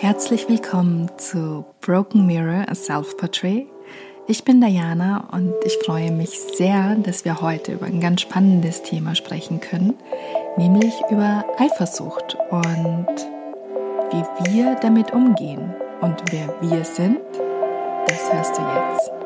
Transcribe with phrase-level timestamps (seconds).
[0.00, 3.66] Herzlich willkommen zu Broken Mirror, a Self-Portrait.
[4.28, 8.84] Ich bin Diana und ich freue mich sehr, dass wir heute über ein ganz spannendes
[8.84, 9.94] Thema sprechen können,
[10.56, 13.08] nämlich über Eifersucht und
[14.12, 15.74] wie wir damit umgehen.
[16.00, 17.18] Und wer wir sind,
[18.06, 19.17] das hörst du jetzt.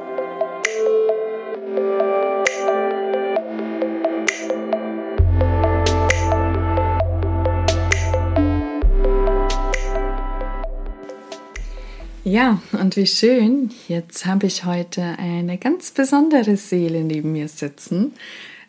[12.43, 18.15] Ja, und wie schön, jetzt habe ich heute eine ganz besondere Seele neben mir sitzen.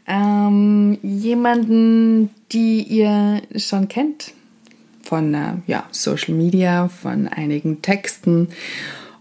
[0.06, 4.34] Ähm, jemanden, die ihr schon kennt
[5.02, 8.50] von äh, ja, Social Media, von einigen Texten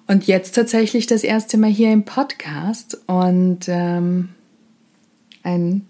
[0.07, 4.29] und jetzt tatsächlich das erste Mal hier im Podcast und ähm,
[5.43, 5.87] ein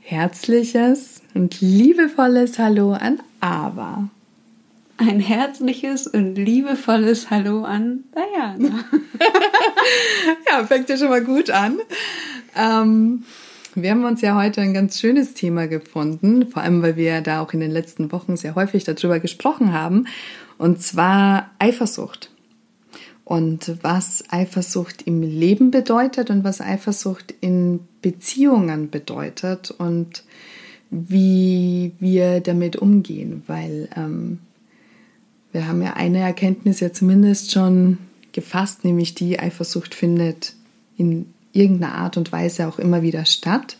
[0.00, 4.08] herzliches und liebevolles Hallo an Ava.
[4.98, 8.84] Ein herzliches und liebevolles Hallo an Diana.
[10.50, 11.78] ja, fängt ja schon mal gut an.
[12.56, 13.24] Ähm,
[13.74, 17.42] wir haben uns ja heute ein ganz schönes Thema gefunden, vor allem weil wir da
[17.42, 20.06] auch in den letzten Wochen sehr häufig darüber gesprochen haben,
[20.56, 22.30] und zwar Eifersucht.
[23.24, 30.24] Und was Eifersucht im Leben bedeutet und was Eifersucht in Beziehungen bedeutet und
[30.90, 34.38] wie wir damit umgehen, weil ähm,
[35.56, 37.96] wir haben ja eine Erkenntnis ja zumindest schon
[38.32, 40.52] gefasst, nämlich die Eifersucht findet
[40.98, 43.78] in irgendeiner Art und Weise auch immer wieder statt.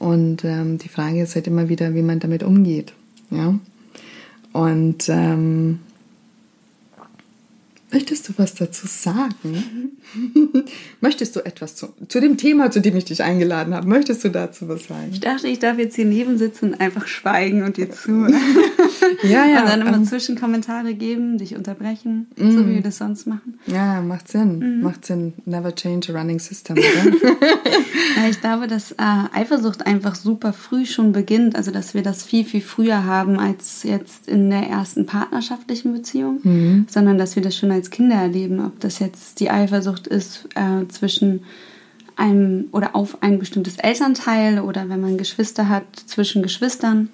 [0.00, 2.92] Und ähm, die Frage ist halt immer wieder, wie man damit umgeht.
[3.30, 3.56] Ja?
[4.52, 5.78] Und ähm,
[7.96, 9.96] Möchtest du was dazu sagen?
[11.00, 14.28] Möchtest du etwas zu, zu dem Thema, zu dem ich dich eingeladen habe, möchtest du
[14.28, 15.08] dazu was sagen?
[15.12, 18.10] Ich dachte, ich darf jetzt hier neben sitzen und einfach schweigen und dir zu.
[19.22, 19.62] ja, ja.
[19.62, 22.50] Und dann immer ähm, Zwischenkommentare geben, dich unterbrechen, mm.
[22.50, 23.58] so wie wir das sonst machen.
[23.66, 24.58] Ja, macht Sinn.
[24.58, 24.82] Mm.
[24.82, 25.32] Macht Sinn.
[25.46, 26.76] Never change a running system,
[28.16, 28.96] ja, ich glaube, dass äh,
[29.32, 31.56] Eifersucht einfach super früh schon beginnt.
[31.56, 36.40] Also, dass wir das viel, viel früher haben als jetzt in der ersten partnerschaftlichen Beziehung,
[36.42, 36.86] mm.
[36.88, 40.86] sondern dass wir das schon als Kinder erleben, ob das jetzt die Eifersucht ist äh,
[40.88, 41.44] zwischen
[42.16, 47.10] einem oder auf ein bestimmtes Elternteil oder wenn man Geschwister hat zwischen Geschwistern.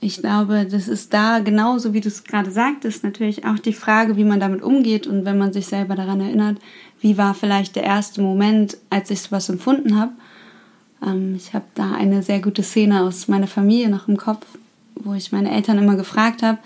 [0.00, 4.16] Ich glaube, das ist da genauso, wie du es gerade sagtest, natürlich auch die Frage,
[4.16, 6.58] wie man damit umgeht und wenn man sich selber daran erinnert,
[7.00, 10.12] wie war vielleicht der erste Moment, als ich sowas empfunden habe.
[11.02, 14.44] Ähm, ich habe da eine sehr gute Szene aus meiner Familie noch im Kopf,
[14.96, 16.58] wo ich meine Eltern immer gefragt habe,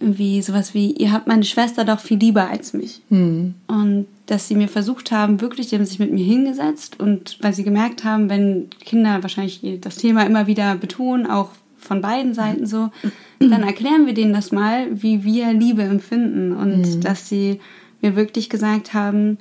[0.00, 3.02] irgendwie sowas wie, ihr habt meine Schwester doch viel lieber als mich.
[3.10, 3.54] Mhm.
[3.66, 7.52] Und dass sie mir versucht haben, wirklich, die haben sich mit mir hingesetzt und weil
[7.52, 12.66] sie gemerkt haben, wenn Kinder wahrscheinlich das Thema immer wieder betonen, auch von beiden Seiten
[12.66, 12.90] so,
[13.38, 17.00] dann erklären wir denen das mal, wie wir Liebe empfinden und mhm.
[17.00, 17.60] dass sie
[18.00, 19.38] mir wirklich gesagt haben,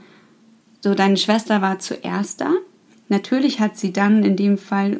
[0.82, 2.52] so deine Schwester war zuerst da.
[3.08, 5.00] Natürlich hat sie dann in dem Fall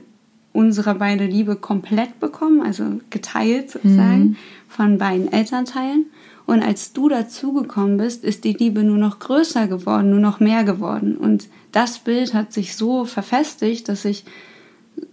[0.52, 4.20] unsere beide Liebe komplett bekommen, also geteilt sozusagen.
[4.20, 4.38] Mhm
[4.70, 6.06] von beiden Elternteilen.
[6.46, 10.64] Und als du dazugekommen bist, ist die Liebe nur noch größer geworden, nur noch mehr
[10.64, 11.18] geworden.
[11.18, 14.24] Und das Bild hat sich so verfestigt, dass ich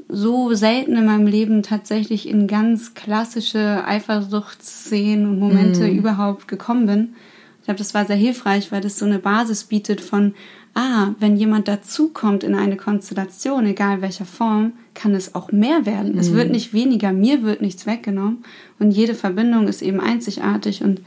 [0.09, 5.99] so selten in meinem Leben tatsächlich in ganz klassische Eifersuchtsszenen und Momente mm.
[5.99, 7.15] überhaupt gekommen bin.
[7.59, 10.35] Ich glaube, das war sehr hilfreich, weil das so eine Basis bietet von,
[10.77, 16.13] ah, wenn jemand dazukommt in eine Konstellation, egal welcher Form, kann es auch mehr werden.
[16.13, 16.19] Mhm.
[16.19, 16.53] Es wird mhm.
[16.53, 18.45] nicht weniger, mir wird nichts weggenommen
[18.79, 21.01] und jede Verbindung ist eben einzigartig und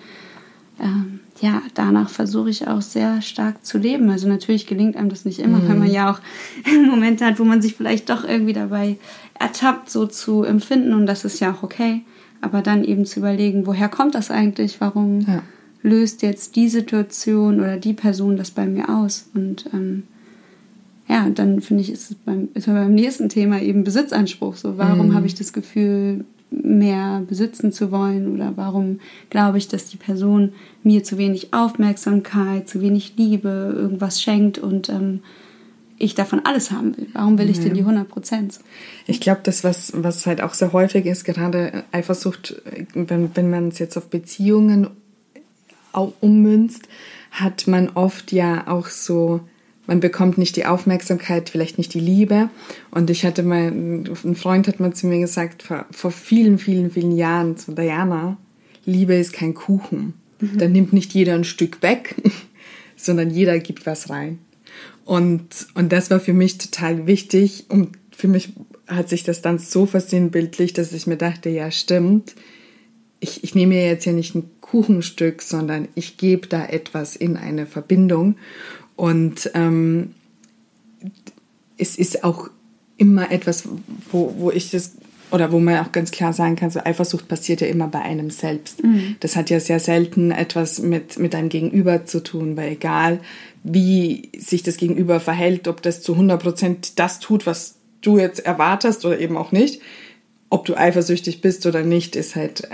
[0.82, 4.10] ähm, ja, danach versuche ich auch sehr stark zu leben.
[4.10, 5.70] Also natürlich gelingt einem das nicht immer, mhm.
[5.70, 6.20] weil man ja auch
[6.90, 8.98] Momente hat, wo man sich vielleicht doch irgendwie dabei
[9.40, 12.02] ertappt, so zu empfinden und das ist ja auch okay.
[12.42, 14.82] Aber dann eben zu überlegen, woher kommt das eigentlich?
[14.82, 15.22] Warum?
[15.22, 15.44] Ja
[15.82, 19.28] löst jetzt die Situation oder die Person das bei mir aus?
[19.34, 20.04] Und ähm,
[21.08, 24.56] ja, dann finde ich, ist es beim, ist beim nächsten Thema eben Besitzanspruch.
[24.56, 25.14] So, warum mhm.
[25.16, 28.34] habe ich das Gefühl, mehr besitzen zu wollen?
[28.34, 29.00] Oder warum
[29.30, 34.90] glaube ich, dass die Person mir zu wenig Aufmerksamkeit, zu wenig Liebe, irgendwas schenkt und
[34.90, 35.22] ähm,
[36.00, 37.08] ich davon alles haben will.
[37.14, 38.60] Warum will ich denn die 100 Prozent?
[39.06, 42.62] Ich glaube, das, was, was halt auch sehr häufig ist, gerade Eifersucht,
[42.94, 44.88] wenn, wenn man es jetzt auf Beziehungen
[45.94, 46.88] ummünzt,
[47.32, 49.42] hat man oft ja auch so,
[49.88, 52.50] man bekommt nicht die Aufmerksamkeit, vielleicht nicht die Liebe.
[52.92, 56.92] Und ich hatte mal, ein Freund hat mal zu mir gesagt, vor, vor vielen, vielen,
[56.92, 58.38] vielen Jahren, so Diana,
[58.86, 60.14] Liebe ist kein Kuchen.
[60.40, 60.58] Mhm.
[60.58, 62.16] Da nimmt nicht jeder ein Stück weg,
[62.96, 64.40] sondern jeder gibt was rein.
[65.06, 67.66] Und, und das war für mich total wichtig.
[67.70, 68.54] Und für mich
[68.88, 72.36] hat sich das dann so versinnbildlich, dass ich mir dachte, ja, stimmt
[73.20, 77.38] ich, ich nehme mir jetzt ja nicht ein Kuchenstück, sondern ich gebe da etwas in
[77.38, 78.36] eine Verbindung.
[78.96, 80.14] Und ähm,
[81.78, 82.50] es ist auch
[82.98, 83.68] immer etwas,
[84.12, 84.98] wo, wo ich das
[85.32, 88.32] oder wo man auch ganz klar sagen kann, so Eifersucht passiert ja immer bei einem
[88.32, 88.84] selbst.
[88.84, 89.16] Mhm.
[89.20, 93.20] Das hat ja sehr selten etwas mit, mit einem Gegenüber zu tun, weil egal
[93.64, 98.40] wie sich das Gegenüber verhält, ob das zu 100 Prozent das tut, was du jetzt
[98.40, 99.82] erwartest oder eben auch nicht,
[100.50, 102.68] ob du eifersüchtig bist oder nicht, ist halt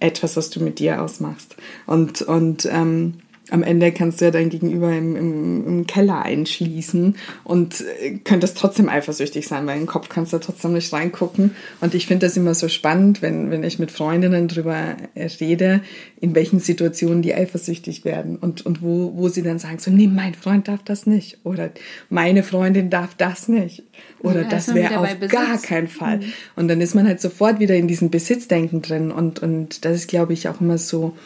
[0.00, 1.56] etwas, was du mit dir ausmachst.
[1.86, 3.14] Und, und ähm,
[3.50, 8.56] am Ende kannst du ja dein Gegenüber im, im, im Keller einschließen und äh, könntest
[8.56, 11.54] trotzdem eifersüchtig sein, weil im Kopf kannst du trotzdem nicht reingucken.
[11.80, 14.96] Und ich finde das immer so spannend, wenn, wenn ich mit Freundinnen drüber
[15.40, 15.80] rede,
[16.20, 20.06] in welchen Situationen die eifersüchtig werden und, und wo, wo sie dann sagen, so, nee,
[20.06, 21.70] mein Freund darf das nicht oder
[22.08, 23.82] meine Freundin darf das nicht
[24.20, 26.18] oder ja, das wäre auf gar keinen Fall.
[26.18, 26.32] Mhm.
[26.56, 30.08] Und dann ist man halt sofort wieder in diesem Besitzdenken drin und, und das ist,
[30.08, 31.16] glaube ich, auch immer so,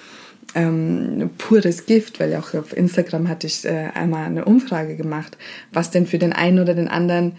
[0.54, 5.36] ähm, pures Gift, weil auch auf Instagram hatte ich äh, einmal eine Umfrage gemacht,
[5.72, 7.32] was denn für den einen oder den anderen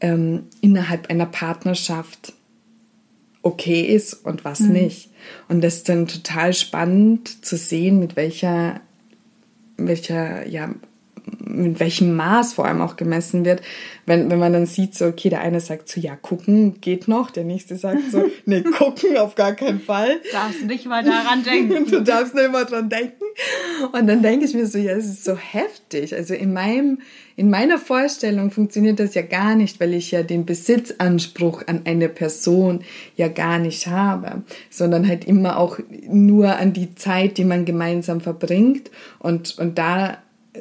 [0.00, 2.32] ähm, innerhalb einer Partnerschaft
[3.42, 4.72] okay ist und was mhm.
[4.72, 5.10] nicht.
[5.48, 8.80] Und das ist dann total spannend zu sehen, mit welcher,
[9.76, 10.74] welcher ja,
[11.38, 13.62] mit welchem Maß vor allem auch gemessen wird,
[14.06, 17.30] wenn, wenn man dann sieht, so, okay, der eine sagt so, ja, gucken geht noch,
[17.30, 20.20] der nächste sagt so, nee, gucken auf gar keinen Fall.
[20.24, 21.86] Du darfst nicht mal daran denken.
[21.88, 23.24] du darfst nicht mal dran denken.
[23.92, 26.14] Und dann denke ich mir so, ja, es ist so heftig.
[26.14, 26.98] Also in meinem,
[27.36, 32.08] in meiner Vorstellung funktioniert das ja gar nicht, weil ich ja den Besitzanspruch an eine
[32.08, 32.80] Person
[33.16, 35.78] ja gar nicht habe, sondern halt immer auch
[36.08, 38.90] nur an die Zeit, die man gemeinsam verbringt
[39.20, 40.18] und, und da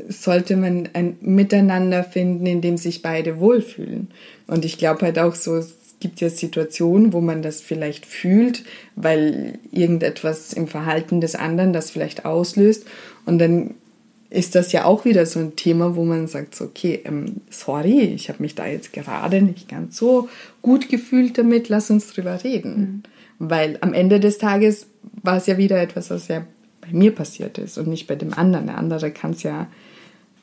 [0.08, 4.08] sollte man ein Miteinander finden, in dem sich beide wohlfühlen.
[4.48, 8.64] Und ich glaube halt auch so, es gibt ja Situationen, wo man das vielleicht fühlt,
[8.96, 12.86] weil irgendetwas im Verhalten des anderen das vielleicht auslöst.
[13.26, 13.76] Und dann
[14.30, 18.00] ist das ja auch wieder so ein Thema, wo man sagt, so, okay, ähm, sorry,
[18.00, 20.30] ich habe mich da jetzt gerade nicht ganz so
[20.62, 22.80] gut gefühlt damit, lass uns drüber reden.
[22.80, 23.04] Mhm.
[23.50, 24.88] Weil am Ende des Tages
[25.22, 26.46] war es ja wieder etwas, was ja
[26.82, 28.68] bei mir passiert ist und nicht bei dem anderen.
[28.68, 29.68] Der andere kann es ja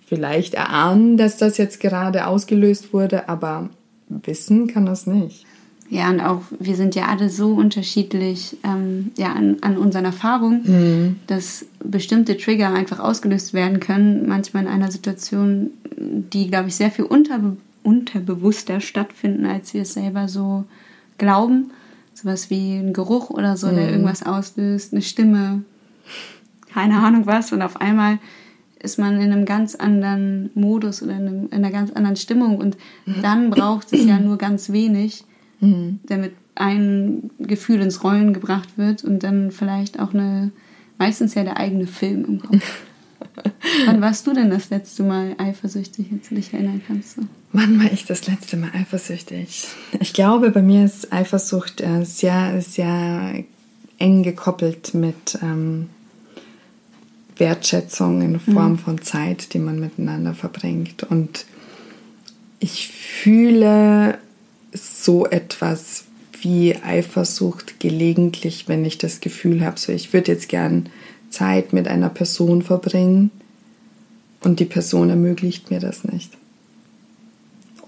[0.06, 3.69] vielleicht erahnen, dass das jetzt gerade ausgelöst wurde, aber
[4.08, 5.44] wissen kann das nicht.
[5.90, 10.62] Ja, und auch wir sind ja alle so unterschiedlich ähm, ja, an, an unseren Erfahrungen,
[10.64, 11.17] mhm.
[11.26, 16.90] dass bestimmte Trigger einfach ausgelöst werden können, manchmal in einer Situation, die, glaube ich, sehr
[16.90, 20.64] viel unterbe unterbewusster stattfinden, als wir es selber so
[21.17, 21.70] glauben.
[22.12, 23.76] Sowas wie ein Geruch oder so, mhm.
[23.76, 25.62] der irgendwas auslöst, eine Stimme,
[26.73, 27.53] keine Ahnung was.
[27.53, 28.19] Und auf einmal
[28.81, 32.59] ist man in einem ganz anderen Modus oder in, einem, in einer ganz anderen Stimmung.
[32.59, 32.77] Und
[33.07, 33.23] mhm.
[33.23, 35.25] dann braucht es ja nur ganz wenig,
[35.61, 36.01] mhm.
[36.07, 40.51] damit ein Gefühl ins Rollen gebracht wird und dann vielleicht auch eine,
[40.99, 42.83] meistens ja der eigene Film im Kopf.
[43.87, 47.19] Wann warst du denn das letzte Mal eifersüchtig, wenn du dich erinnern kannst?
[47.53, 49.67] Wann war ich das letzte Mal eifersüchtig?
[50.01, 53.45] Ich glaube, bei mir ist Eifersucht äh, sehr, sehr
[53.99, 55.89] eng gekoppelt mit ähm,
[57.38, 58.79] Wertschätzung in Form mhm.
[58.79, 61.05] von Zeit, die man miteinander verbringt.
[61.05, 61.46] Und
[62.61, 64.19] ich fühle
[64.73, 66.05] so etwas
[66.40, 70.88] wie Eifersucht gelegentlich, wenn ich das Gefühl habe, so ich würde jetzt gern
[71.30, 73.30] Zeit mit einer Person verbringen
[74.40, 76.33] und die Person ermöglicht mir das nicht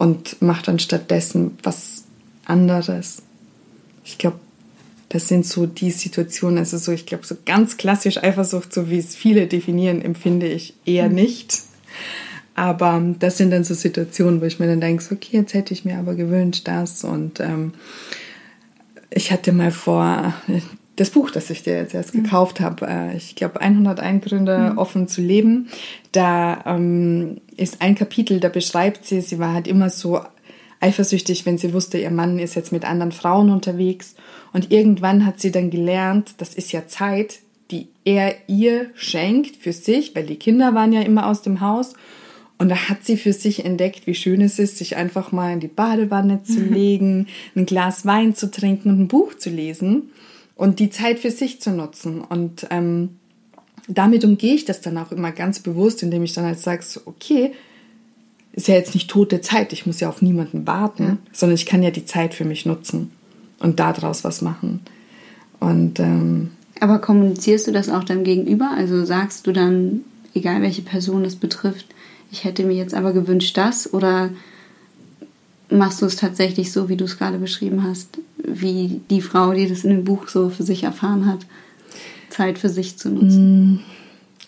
[0.01, 2.05] und macht dann stattdessen was
[2.47, 3.23] anderes.
[4.03, 4.41] Ich glaube,
[5.11, 8.99] das sind so die Situationen, also so, ich glaube, so ganz klassisch Eifersucht, so wie
[8.99, 11.17] es viele definieren, empfinde ich eher mhm.
[11.17, 11.59] nicht.
[12.55, 15.75] Aber das sind dann so Situationen, wo ich mir dann denke, so, okay, jetzt hätte
[15.75, 17.03] ich mir aber gewünscht das.
[17.03, 17.73] Und ähm,
[19.11, 20.33] ich hatte mal vor,
[20.95, 22.23] das Buch, das ich dir jetzt erst mhm.
[22.23, 24.79] gekauft habe, äh, ich glaube 101 Gründe, mhm.
[24.79, 25.71] offen zu leben,
[26.13, 30.21] da ähm, ist ein Kapitel, da beschreibt sie, sie war halt immer so
[30.81, 34.15] eifersüchtig, wenn sie wusste, ihr Mann ist jetzt mit anderen Frauen unterwegs.
[34.53, 39.73] Und irgendwann hat sie dann gelernt, das ist ja Zeit, die er ihr schenkt für
[39.73, 41.95] sich, weil die Kinder waren ja immer aus dem Haus.
[42.59, 45.61] Und da hat sie für sich entdeckt, wie schön es ist, sich einfach mal in
[45.61, 46.73] die Badewanne zu mhm.
[46.73, 50.11] legen, ein Glas Wein zu trinken und ein Buch zu lesen
[50.57, 52.21] und die Zeit für sich zu nutzen.
[52.21, 53.17] Und ähm,
[53.89, 57.53] damit umgehe ich das dann auch immer ganz bewusst, indem ich dann halt sage, okay,
[58.53, 61.17] ist ja jetzt nicht tote Zeit, ich muss ja auf niemanden warten, ja.
[61.33, 63.11] sondern ich kann ja die Zeit für mich nutzen
[63.61, 64.81] und daraus was machen.
[65.61, 68.73] Und ähm, aber kommunizierst du das auch dann gegenüber?
[68.75, 70.01] Also sagst du dann,
[70.35, 71.87] egal welche Person es betrifft,
[72.33, 74.31] ich hätte mir jetzt aber gewünscht das oder
[75.71, 79.69] machst du es tatsächlich so, wie du es gerade beschrieben hast, wie die Frau, die
[79.69, 81.41] das in dem Buch so für sich erfahren hat,
[82.29, 83.75] Zeit für sich zu nutzen?
[83.75, 83.81] Mm,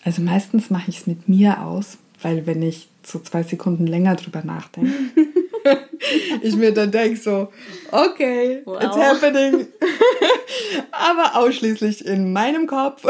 [0.03, 4.15] also meistens mache ich es mit mir aus, weil wenn ich so zwei Sekunden länger
[4.15, 4.91] drüber nachdenke,
[6.41, 7.49] ich mir dann denke so,
[7.91, 8.81] okay, wow.
[8.81, 9.67] it's happening.
[10.91, 13.05] Aber ausschließlich in meinem Kopf.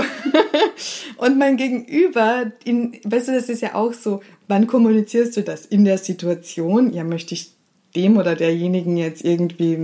[1.17, 5.65] Und mein Gegenüber, in, weißt du, das ist ja auch so, wann kommunizierst du das?
[5.65, 7.51] In der Situation, ja, möchte ich
[7.96, 9.75] dem oder derjenigen jetzt irgendwie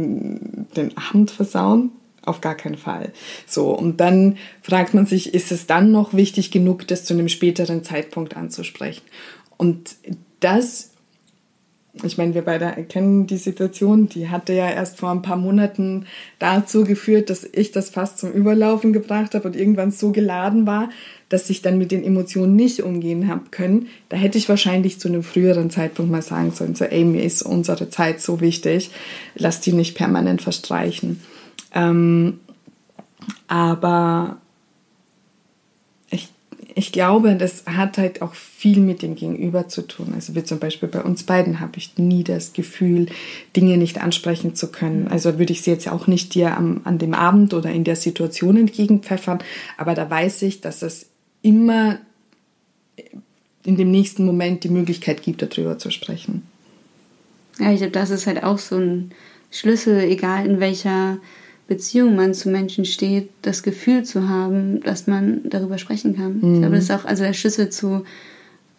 [0.76, 1.92] den Abend versauen?
[2.30, 3.12] Auf gar keinen Fall.
[3.48, 7.28] So, und dann fragt man sich, ist es dann noch wichtig genug, das zu einem
[7.28, 9.02] späteren Zeitpunkt anzusprechen?
[9.58, 9.96] Und
[10.40, 10.92] das
[12.04, 16.06] ich meine, wir beide kennen die Situation, die hatte ja erst vor ein paar Monaten
[16.38, 20.90] dazu geführt, dass ich das fast zum Überlaufen gebracht habe und irgendwann so geladen war,
[21.30, 23.88] dass ich dann mit den Emotionen nicht umgehen habe können.
[24.08, 27.90] Da hätte ich wahrscheinlich zu einem früheren Zeitpunkt mal sagen sollen, so, mir ist unsere
[27.90, 28.92] Zeit so wichtig,
[29.36, 31.22] lass die nicht permanent verstreichen.
[31.74, 32.40] Ähm,
[33.48, 34.38] aber
[36.80, 40.14] ich glaube, das hat halt auch viel mit dem Gegenüber zu tun.
[40.16, 43.08] Also wie zum Beispiel bei uns beiden habe ich nie das Gefühl,
[43.54, 45.10] Dinge nicht ansprechen zu können.
[45.10, 47.98] Also würde ich sie jetzt auch nicht dir am, an dem Abend oder in der
[47.98, 49.40] Situation entgegenpfeffern,
[49.78, 51.08] aber da weiß ich, dass es
[51.42, 52.00] immer
[53.66, 56.44] in dem nächsten Moment die Möglichkeit gibt, darüber zu sprechen.
[57.60, 59.12] Ja, ich glaube, das ist halt auch so ein
[59.52, 61.18] Schlüssel, egal in welcher
[61.70, 66.40] Beziehung man zu Menschen steht, das Gefühl zu haben, dass man darüber sprechen kann.
[66.42, 66.54] Mhm.
[66.56, 68.04] Ich glaube, das ist auch also der Schlüssel zu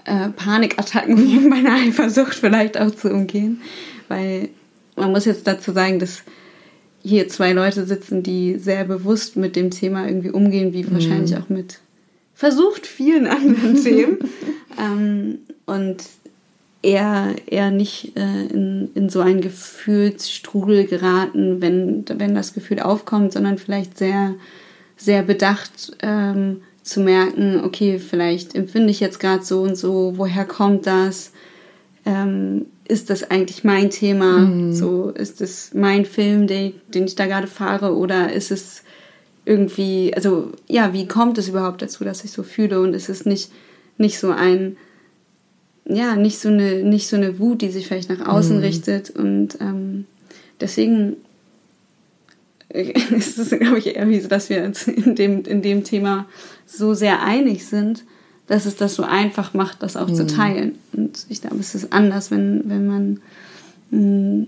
[0.05, 3.63] äh, Panikattacken wie bei einer Eifersucht vielleicht auch zu umgehen.
[4.09, 4.49] Weil
[4.97, 6.25] man muss jetzt dazu sagen, dass
[7.03, 10.93] hier zwei Leute sitzen, die sehr bewusst mit dem Thema irgendwie umgehen, wie mhm.
[10.93, 11.79] wahrscheinlich auch mit
[12.35, 14.19] versucht vielen anderen Themen.
[14.79, 16.03] ähm, und
[16.83, 23.33] eher, eher nicht äh, in, in so einen Gefühlsstrudel geraten, wenn, wenn das Gefühl aufkommt,
[23.33, 24.35] sondern vielleicht sehr,
[24.97, 30.45] sehr bedacht ähm, zu merken, okay, vielleicht empfinde ich jetzt gerade so und so, woher
[30.45, 31.33] kommt das?
[32.07, 34.39] Ähm, ist das eigentlich mein Thema?
[34.39, 34.73] Mhm.
[34.73, 38.83] So, ist es mein Film, den, den ich da gerade fahre, oder ist es
[39.45, 42.81] irgendwie, also ja, wie kommt es überhaupt dazu, dass ich so fühle?
[42.81, 43.51] Und ist es nicht,
[43.99, 44.77] nicht so ein
[45.95, 48.63] ja, nicht so eine, nicht so eine Wut, die sich vielleicht nach außen mhm.
[48.63, 49.11] richtet.
[49.11, 50.07] Und ähm,
[50.61, 51.17] deswegen
[52.69, 56.27] ist es, glaube ich, eher wie so, dass wir uns in dem, in dem Thema
[56.67, 58.05] so sehr einig sind,
[58.47, 60.15] dass es das so einfach macht, das auch mhm.
[60.15, 60.79] zu teilen.
[60.93, 63.21] Und ich glaube, es ist anders, wenn, wenn man
[63.91, 64.47] mh,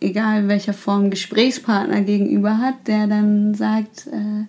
[0.00, 4.44] egal welcher Form Gesprächspartner gegenüber hat, der dann sagt, äh,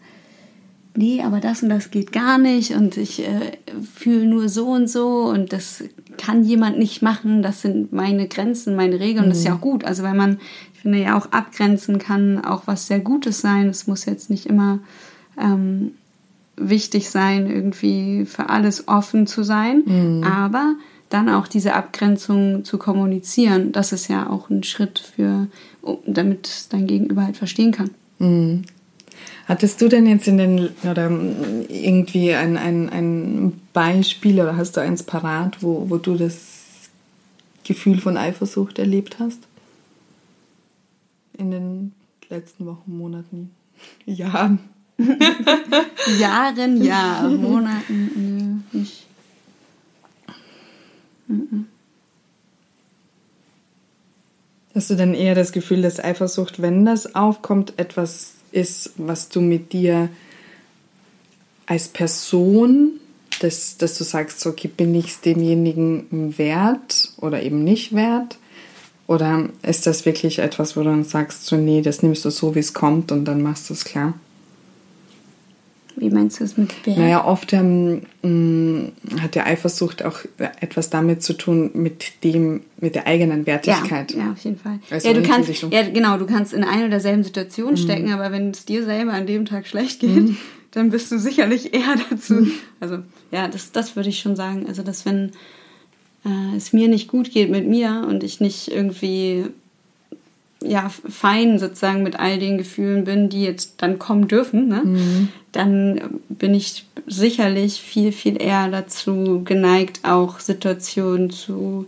[0.96, 3.58] nee, aber das und das geht gar nicht und ich äh,
[3.96, 5.84] fühle nur so und so und das
[6.18, 9.58] kann jemand nicht machen, das sind meine Grenzen, meine Regeln und das ist ja mhm.
[9.58, 9.84] auch gut.
[9.86, 10.40] Also weil man,
[10.74, 13.68] ich finde ja auch abgrenzen kann auch was sehr Gutes sein.
[13.68, 14.80] Es muss jetzt nicht immer
[15.40, 15.92] ähm,
[16.58, 20.24] wichtig sein, irgendwie für alles offen zu sein, mhm.
[20.24, 20.76] aber
[21.10, 25.48] dann auch diese Abgrenzung zu kommunizieren, das ist ja auch ein Schritt für,
[26.06, 27.90] damit dein Gegenüber halt verstehen kann.
[28.20, 28.64] Mhm.
[29.48, 34.82] Hattest du denn jetzt in den, oder irgendwie ein, ein, ein Beispiel oder hast du
[34.82, 36.90] eins parat, wo, wo du das
[37.64, 39.40] Gefühl von Eifersucht erlebt hast?
[41.38, 41.94] In den
[42.30, 43.52] letzten Wochen, Monaten,
[44.06, 44.60] Jahren?
[46.20, 49.06] Jahren, ja, Monaten, nö, nicht.
[54.76, 59.42] Hast du dann eher das Gefühl, dass Eifersucht, wenn das aufkommt, etwas ist, was du
[59.42, 60.10] mit dir
[61.66, 63.00] als Person,
[63.42, 68.38] dass, dass du sagst, okay, bin ich es demjenigen wert oder eben nicht wert?
[69.08, 72.54] Oder ist das wirklich etwas, wo du dann sagst, so, nee, das nimmst du so,
[72.54, 74.14] wie es kommt und dann machst du es klar?
[76.00, 76.98] Wie meinst du es mit Wert?
[76.98, 82.96] Naja, oft ähm, mm, hat der Eifersucht auch etwas damit zu tun, mit dem, mit
[82.96, 84.14] der eigenen Wertigkeit.
[84.14, 84.80] Ja, ja auf jeden Fall.
[84.90, 87.78] Also ja, du kannst, ja, genau, du kannst in einer derselben Situation mhm.
[87.78, 90.38] stecken, aber wenn es dir selber an dem Tag schlecht geht, mhm.
[90.72, 92.36] dann bist du sicherlich eher dazu.
[92.36, 92.52] Mhm.
[92.80, 93.00] Also,
[93.32, 94.66] ja, das, das würde ich schon sagen.
[94.68, 95.34] Also, dass wenn
[96.26, 99.48] äh, es mir nicht gut geht mit mir und ich nicht irgendwie
[100.62, 104.82] ja, fein sozusagen mit all den Gefühlen bin, die jetzt dann kommen dürfen, ne?
[104.84, 105.30] Mhm.
[105.52, 111.88] dann bin ich sicherlich viel, viel eher dazu geneigt, auch Situationen zu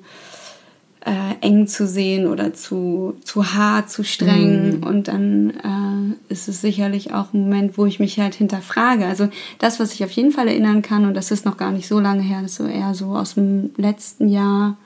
[1.06, 4.78] äh, eng zu sehen oder zu, zu hart, zu streng.
[4.78, 4.84] Mhm.
[4.84, 5.50] Und dann
[6.30, 9.06] äh, ist es sicherlich auch ein Moment, wo ich mich halt hinterfrage.
[9.06, 9.28] Also
[9.60, 12.00] das, was ich auf jeden Fall erinnern kann, und das ist noch gar nicht so
[12.00, 14.78] lange her, das ist so eher so aus dem letzten Jahr,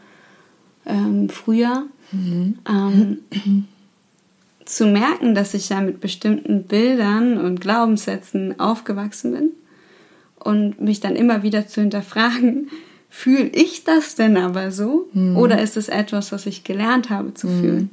[0.85, 2.55] ähm, Frühjahr, Mhm.
[2.67, 3.17] Ähm,
[4.65, 9.49] zu merken, dass ich ja mit bestimmten Bildern und Glaubenssätzen aufgewachsen bin
[10.39, 12.69] und mich dann immer wieder zu hinterfragen,
[13.09, 15.37] fühle ich das denn aber so mhm.
[15.37, 17.61] oder ist es etwas, was ich gelernt habe zu mhm.
[17.61, 17.89] fühlen?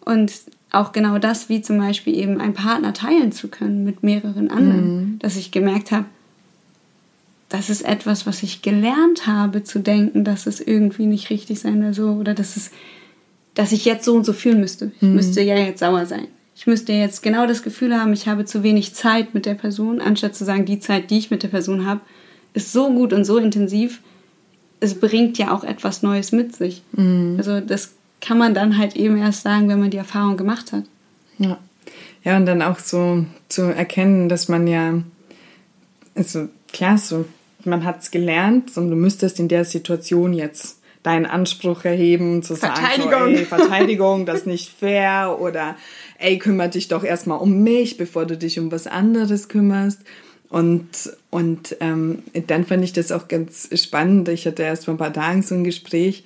[0.00, 0.32] Und
[0.70, 4.96] auch genau das, wie zum Beispiel eben einen Partner teilen zu können mit mehreren anderen,
[4.96, 5.18] mhm.
[5.18, 6.04] dass ich gemerkt habe,
[7.48, 11.78] das ist etwas, was ich gelernt habe zu denken, dass es irgendwie nicht richtig sein
[11.78, 12.70] oder so oder dass es
[13.58, 14.92] dass ich jetzt so und so fühlen müsste.
[14.94, 15.16] Ich mhm.
[15.16, 16.28] müsste ja jetzt sauer sein.
[16.54, 20.00] Ich müsste jetzt genau das Gefühl haben, ich habe zu wenig Zeit mit der Person,
[20.00, 22.00] anstatt zu sagen, die Zeit, die ich mit der Person habe,
[22.54, 24.00] ist so gut und so intensiv.
[24.78, 26.82] Es bringt ja auch etwas Neues mit sich.
[26.92, 27.34] Mhm.
[27.36, 30.84] Also das kann man dann halt eben erst sagen, wenn man die Erfahrung gemacht hat.
[31.38, 31.58] Ja.
[32.22, 35.02] Ja, und dann auch so zu erkennen, dass man ja,
[36.14, 37.24] also klar, so,
[37.64, 42.54] man hat es gelernt und du müsstest in der Situation jetzt deinen Anspruch erheben, zu
[42.54, 45.76] sagen, so, ey, Verteidigung, das ist nicht fair oder
[46.18, 50.00] ey, kümmere dich doch erstmal um mich, bevor du dich um was anderes kümmerst.
[50.48, 50.88] Und,
[51.30, 54.28] und ähm, dann fand ich das auch ganz spannend.
[54.28, 56.24] Ich hatte erst vor ein paar Tagen so ein Gespräch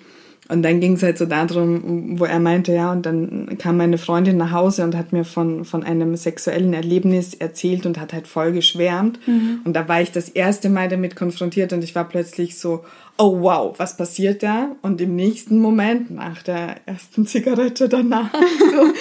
[0.53, 3.97] und dann ging es halt so darum, wo er meinte, ja, und dann kam meine
[3.97, 8.27] Freundin nach Hause und hat mir von, von einem sexuellen Erlebnis erzählt und hat halt
[8.29, 9.19] voll geschwärmt.
[9.27, 9.61] Mhm.
[9.65, 12.85] Und da war ich das erste Mal damit konfrontiert und ich war plötzlich so,
[13.17, 14.77] oh wow, was passiert da?
[14.83, 18.93] Und im nächsten Moment, nach der ersten Zigarette danach, so,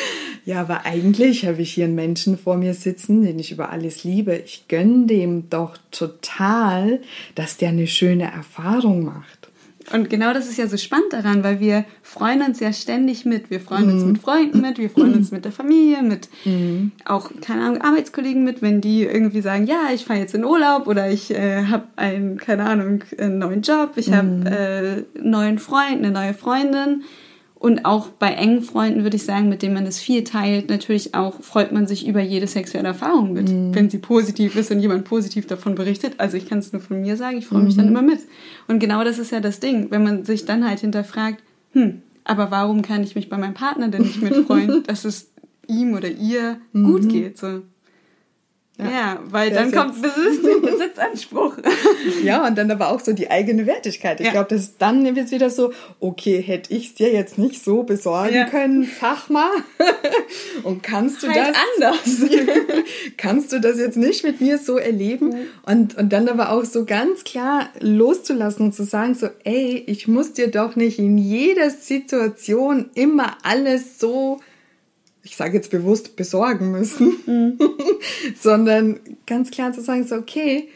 [0.46, 4.06] ja, aber eigentlich habe ich hier einen Menschen vor mir sitzen, den ich über alles
[4.06, 4.38] liebe.
[4.38, 7.02] Ich gönne dem doch total,
[7.36, 9.51] dass der eine schöne Erfahrung macht.
[9.94, 13.50] Und genau das ist ja so spannend daran, weil wir freuen uns ja ständig mit.
[13.50, 13.94] Wir freuen mhm.
[13.94, 16.92] uns mit Freunden mit, wir freuen uns mit der Familie, mit mhm.
[17.06, 20.88] auch, keine Ahnung, Arbeitskollegen mit, wenn die irgendwie sagen, ja, ich fahre jetzt in Urlaub
[20.88, 24.16] oder ich äh, habe einen, keine Ahnung, einen neuen Job, ich mhm.
[24.16, 27.04] habe äh, einen neuen Freund, eine neue Freundin.
[27.62, 31.14] Und auch bei engen Freunden würde ich sagen, mit denen man das viel teilt, natürlich
[31.14, 33.76] auch freut man sich über jede sexuelle Erfahrung mit, mhm.
[33.76, 36.16] wenn sie positiv ist und jemand positiv davon berichtet.
[36.18, 37.82] Also ich kann es nur von mir sagen, ich freue mich mhm.
[37.82, 38.22] dann immer mit.
[38.68, 42.50] Und genau das ist ja das Ding, wenn man sich dann halt hinterfragt, hm, aber
[42.50, 45.30] warum kann ich mich bei meinem Partner denn nicht mitfreuen, dass es
[45.68, 46.84] ihm oder ihr mhm.
[46.84, 47.38] gut geht?
[47.38, 47.62] So.
[48.78, 51.58] Ja, ja weil dann kommt Besitz, Besitzanspruch.
[52.24, 54.20] ja, und dann aber auch so die eigene Wertigkeit.
[54.20, 54.32] Ich ja.
[54.32, 57.84] glaube, das ist dann jetzt wieder so, okay, hätte ich es dir jetzt nicht so
[57.84, 58.46] besorgen ja.
[58.46, 59.52] können, sag mal.
[60.64, 62.30] und kannst du halt das anders?
[63.18, 65.36] kannst du das jetzt nicht mit mir so erleben?
[65.66, 70.08] Und, und dann aber auch so ganz klar loszulassen und zu sagen, so, ey, ich
[70.08, 74.40] muss dir doch nicht in jeder Situation immer alles so
[75.24, 77.60] ich sage jetzt bewusst, besorgen müssen, mhm.
[78.40, 80.68] sondern ganz klar zu sagen, so, okay,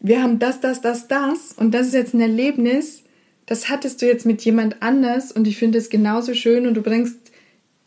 [0.00, 3.02] wir haben das, das, das, das und das ist jetzt ein Erlebnis,
[3.46, 6.82] das hattest du jetzt mit jemand anders und ich finde es genauso schön und du
[6.82, 7.32] bringst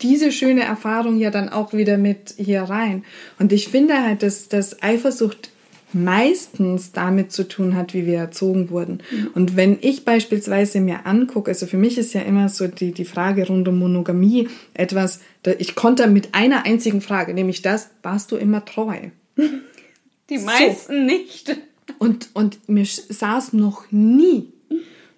[0.02, 3.04] diese schöne Erfahrung ja dann auch wieder mit hier rein.
[3.38, 5.50] Und ich finde halt, dass, dass Eifersucht
[5.92, 9.00] meistens damit zu tun hat, wie wir erzogen wurden.
[9.10, 9.28] Mhm.
[9.34, 13.04] Und wenn ich beispielsweise mir angucke, also für mich ist ja immer so die, die
[13.04, 15.20] Frage rund um Monogamie etwas,
[15.52, 18.96] ich konnte mit einer einzigen Frage, nämlich das, warst du immer treu?
[20.30, 21.02] Die meisten so.
[21.04, 21.56] nicht.
[21.98, 24.52] Und, und mir saß noch nie,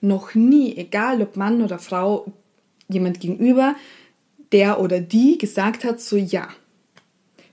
[0.01, 2.33] noch nie, egal ob Mann oder Frau,
[2.89, 3.75] jemand gegenüber,
[4.53, 6.49] der oder die gesagt hat, so ja.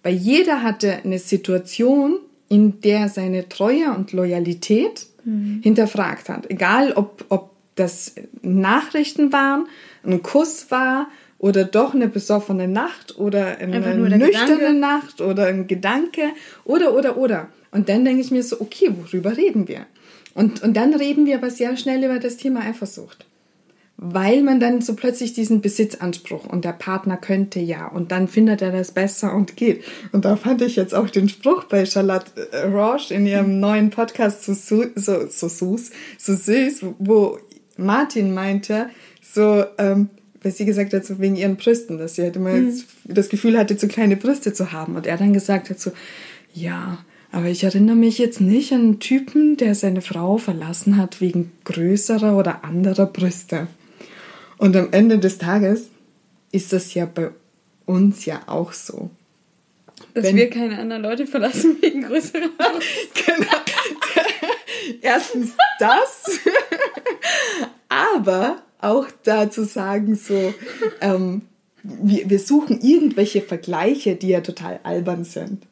[0.04, 5.62] Weil jeder hatte eine Situation, in der seine Treue und Loyalität mhm.
[5.64, 6.50] hinterfragt hat.
[6.50, 9.68] Egal, ob, ob das Nachrichten waren,
[10.04, 14.74] ein Kuss war oder doch eine besoffene Nacht oder eine nüchterne Gedanke.
[14.74, 16.24] Nacht oder ein Gedanke
[16.64, 17.50] oder, oder, oder.
[17.72, 19.86] Und dann denke ich mir so, okay, worüber reden wir?
[20.34, 23.26] Und, und dann reden wir aber sehr schnell über das Thema Eifersucht
[23.98, 28.62] weil man dann so plötzlich diesen Besitzanspruch und der Partner könnte ja und dann findet
[28.62, 29.84] er das besser und geht.
[30.12, 33.92] Und da fand ich jetzt auch den Spruch bei Charlotte äh, Roche in ihrem neuen
[33.92, 37.40] Podcast so, so, so, so süß, so süß, wo
[37.78, 38.90] Martin meinte,
[39.22, 40.10] so, ähm,
[40.46, 42.80] weil sie gesagt hat, so wegen ihren Brüsten, dass sie halt immer mhm.
[43.06, 44.96] das Gefühl hatte, zu kleine Brüste zu haben.
[44.96, 45.92] Und er dann gesagt hat so,
[46.54, 47.00] ja,
[47.32, 51.52] aber ich erinnere mich jetzt nicht an einen Typen, der seine Frau verlassen hat wegen
[51.64, 53.66] größerer oder anderer Brüste.
[54.58, 55.90] Und am Ende des Tages
[56.52, 57.32] ist das ja bei
[57.88, 59.10] uns ja auch so.
[60.14, 62.50] Dass Wenn, wir keine anderen Leute verlassen wegen größerer
[63.26, 63.58] Genau.
[65.02, 66.40] Erstens das,
[67.90, 70.54] aber auch dazu sagen so,
[71.02, 71.42] ähm,
[71.84, 75.64] wir, wir suchen irgendwelche Vergleiche, die ja total albern sind.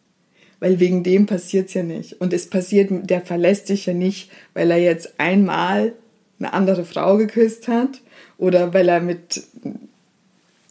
[0.60, 2.22] Weil wegen dem passiert es ja nicht.
[2.22, 5.94] Und es passiert, der verlässt sich ja nicht, weil er jetzt einmal
[6.40, 8.02] eine andere Frau geküsst hat
[8.38, 9.44] oder weil er mit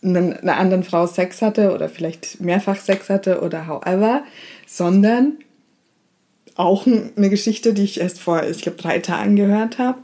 [0.02, 4.24] einer anderen Frau Sex hatte oder vielleicht mehrfach Sex hatte oder however,
[4.66, 5.34] sondern
[6.56, 9.98] auch eine Geschichte, die ich erst vor, ich glaube, drei Tagen gehört habe.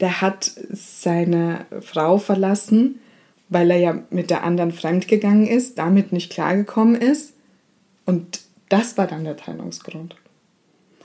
[0.00, 3.00] Der hat seine Frau verlassen,
[3.48, 7.34] weil er ja mit der anderen fremdgegangen ist, damit nicht klargekommen ist.
[8.06, 10.16] Und das war dann der Trennungsgrund.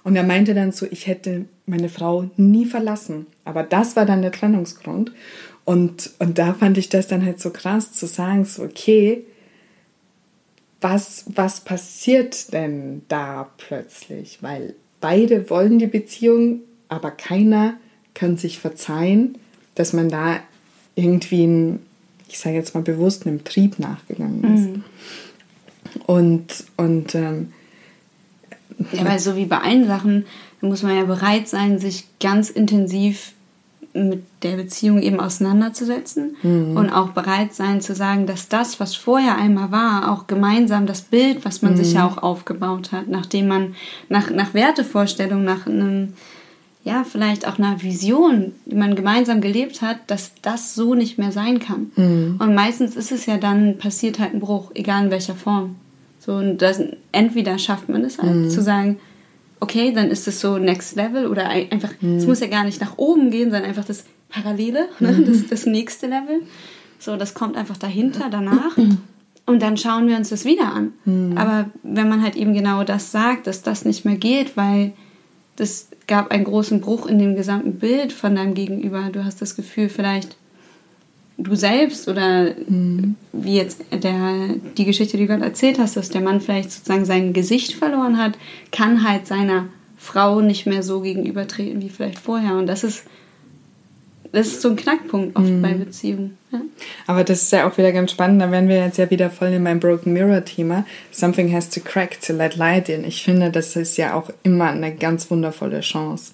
[0.03, 3.25] Und er meinte dann so, ich hätte meine Frau nie verlassen.
[3.43, 5.11] Aber das war dann der Trennungsgrund.
[5.65, 9.25] Und, und da fand ich das dann halt so krass zu sagen, so, okay,
[10.79, 14.43] was, was passiert denn da plötzlich?
[14.43, 17.73] Weil beide wollen die Beziehung, aber keiner
[18.15, 19.37] kann sich verzeihen,
[19.75, 20.39] dass man da
[20.95, 21.79] irgendwie, ein,
[22.27, 24.69] ich sage jetzt mal bewusst, einem Trieb nachgegangen ist.
[24.69, 24.83] Mhm.
[26.07, 27.53] Und, und ähm,
[28.91, 30.25] ja, weil so wie bei allen Sachen,
[30.61, 33.33] da muss man ja bereit sein, sich ganz intensiv
[33.95, 36.75] mit der Beziehung eben auseinanderzusetzen mhm.
[36.75, 41.01] und auch bereit sein zu sagen, dass das, was vorher einmal war, auch gemeinsam das
[41.01, 41.77] Bild, was man mhm.
[41.77, 43.75] sich ja auch aufgebaut hat, nachdem man
[44.09, 46.13] nach, nach Wertevorstellung, nach einem,
[46.85, 51.31] ja, vielleicht auch einer Vision, die man gemeinsam gelebt hat, dass das so nicht mehr
[51.31, 51.91] sein kann.
[51.95, 52.35] Mhm.
[52.39, 55.77] Und meistens ist es ja dann, passiert halt ein Bruch, egal in welcher Form.
[56.19, 56.79] So, und das,
[57.11, 58.49] entweder schafft man es halt, mhm.
[58.51, 58.99] zu sagen,
[59.59, 62.17] okay, dann ist es so Next Level oder einfach, mhm.
[62.17, 65.11] es muss ja gar nicht nach oben gehen, sondern einfach das Parallele, ne?
[65.11, 65.25] Mhm.
[65.25, 66.43] das, das nächste Level.
[66.99, 68.77] So, das kommt einfach dahinter, danach.
[69.47, 70.93] Und dann schauen wir uns das wieder an.
[71.05, 71.35] Mhm.
[71.35, 74.93] Aber wenn man halt eben genau das sagt, dass das nicht mehr geht, weil
[75.55, 79.09] das gab einen großen Bruch in dem gesamten Bild von deinem Gegenüber.
[79.11, 80.35] Du hast das Gefühl, vielleicht
[81.37, 83.15] du selbst oder mhm.
[83.33, 87.05] wie jetzt der, die Geschichte, die du gerade erzählt hast, dass der Mann vielleicht sozusagen
[87.05, 88.37] sein Gesicht verloren hat,
[88.71, 92.55] kann halt seiner Frau nicht mehr so gegenübertreten wie vielleicht vorher.
[92.57, 93.05] Und das ist,
[94.35, 95.61] das ist so ein Knackpunkt oft mhm.
[95.61, 96.37] bei Beziehungen.
[96.51, 96.61] Ja?
[97.07, 98.41] Aber das ist ja auch wieder ganz spannend.
[98.41, 100.85] Da wären wir jetzt ja wieder voll in meinem Broken Mirror-Thema.
[101.11, 103.05] Something has to crack to let light in.
[103.05, 106.33] Ich finde, das ist ja auch immer eine ganz wundervolle Chance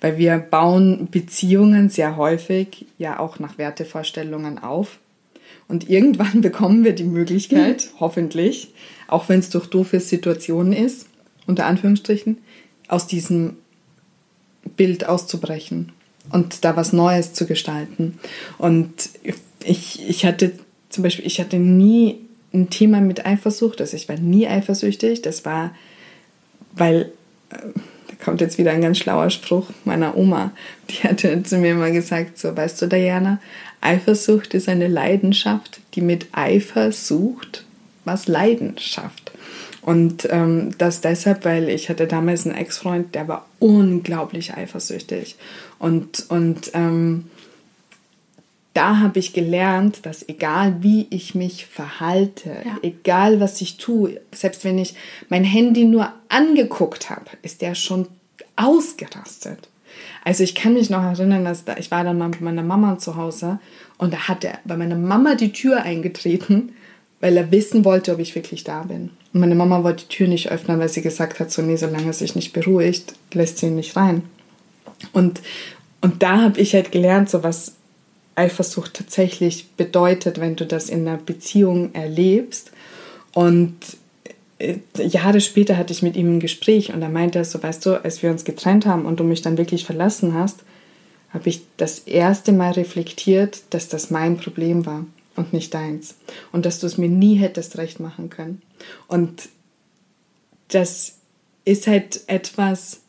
[0.00, 4.98] weil wir bauen Beziehungen sehr häufig ja auch nach Wertevorstellungen auf.
[5.68, 8.00] Und irgendwann bekommen wir die Möglichkeit, mhm.
[8.00, 8.72] hoffentlich,
[9.08, 11.06] auch wenn es durch doofe Situationen ist,
[11.46, 12.38] unter Anführungsstrichen,
[12.88, 13.56] aus diesem
[14.76, 15.92] Bild auszubrechen
[16.30, 18.18] und da was Neues zu gestalten.
[18.58, 19.10] Und
[19.64, 20.52] ich, ich hatte
[20.88, 22.18] zum Beispiel, ich hatte nie
[22.52, 25.22] ein Thema mit Eifersucht, also ich war nie eifersüchtig.
[25.22, 25.74] Das war,
[26.72, 27.12] weil
[27.50, 27.56] äh,
[28.22, 30.52] kommt jetzt wieder ein ganz schlauer Spruch meiner Oma.
[30.90, 33.40] Die hatte zu mir mal gesagt, so, weißt du, Diana,
[33.80, 37.64] Eifersucht ist eine Leidenschaft, die mit Eifer sucht,
[38.04, 39.32] was Leidenschaft.
[39.82, 45.36] Und ähm, das deshalb, weil ich hatte damals einen Ex-Freund, der war unglaublich eifersüchtig.
[45.78, 47.30] Und, und ähm,
[48.74, 52.76] da habe ich gelernt, dass egal wie ich mich verhalte, ja.
[52.82, 54.94] egal was ich tue, selbst wenn ich
[55.28, 58.06] mein Handy nur angeguckt habe, ist der schon
[58.56, 59.68] ausgerastet.
[60.24, 62.98] Also ich kann mich noch erinnern, dass da, ich war dann mal mit meiner Mama
[62.98, 63.58] zu Hause
[63.98, 66.72] und da hat er bei meiner Mama die Tür eingetreten,
[67.20, 69.10] weil er wissen wollte, ob ich wirklich da bin.
[69.32, 72.06] Und meine Mama wollte die Tür nicht öffnen, weil sie gesagt hat, so nee, solange
[72.06, 74.22] er sich nicht beruhigt, lässt sie ihn nicht rein.
[75.12, 75.40] Und,
[76.00, 77.74] und da habe ich halt gelernt, so was
[78.34, 82.72] Eifersucht tatsächlich bedeutet, wenn du das in einer Beziehung erlebst.
[83.34, 83.76] Und
[84.58, 88.02] äh, Jahre später hatte ich mit ihm ein Gespräch und er meinte so, weißt du,
[88.02, 90.60] als wir uns getrennt haben und du mich dann wirklich verlassen hast,
[91.34, 95.04] habe ich das erste Mal reflektiert, dass das mein Problem war
[95.40, 96.14] und nicht deins.
[96.52, 98.62] Und dass du es mir nie hättest recht machen können.
[99.08, 99.48] Und
[100.68, 101.16] das
[101.64, 103.00] ist halt etwas,